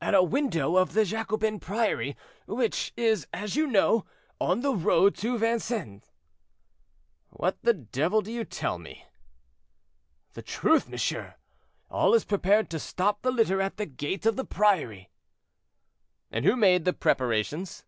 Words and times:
"At 0.00 0.14
a 0.14 0.22
window 0.22 0.76
of 0.76 0.92
the 0.92 1.04
Jacobin 1.04 1.58
Priory, 1.58 2.16
which 2.46 2.92
is, 2.96 3.26
as 3.32 3.56
you 3.56 3.66
know, 3.66 4.04
on 4.40 4.60
the 4.60 4.72
road 4.72 5.16
to 5.16 5.36
Vincennes." 5.36 6.12
"What 7.30 7.60
the 7.62 7.72
devil 7.74 8.22
do 8.22 8.30
you 8.30 8.44
tell 8.44 8.78
me?" 8.78 9.04
"The 10.34 10.42
truth, 10.42 10.88
monsieur: 10.88 11.34
all 11.90 12.14
is 12.14 12.24
prepared 12.24 12.70
to 12.70 12.78
stop 12.78 13.22
the 13.22 13.32
litter 13.32 13.60
at 13.60 13.76
the 13.76 13.86
gate 13.86 14.26
of 14.26 14.36
the 14.36 14.44
priory." 14.44 15.10
"And 16.30 16.44
who 16.44 16.54
made 16.54 16.84
the 16.84 16.92
preparations?" 16.92 17.84